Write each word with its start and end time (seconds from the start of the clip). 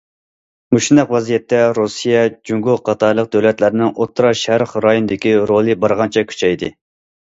مۇشۇنداق 0.77 1.11
ۋەزىيەتتە 1.15 1.59
رۇسىيە، 1.79 2.25
جۇڭگو 2.51 2.77
قاتارلىق 2.91 3.31
دۆلەتلەرنىڭ 3.37 3.95
ئوتتۇرا 3.95 4.35
شەرق 4.45 4.77
رايونىدىكى 4.91 5.39
رولى 5.57 5.83
بارغانچە 5.87 6.31
كۈچەيدى. 6.35 6.77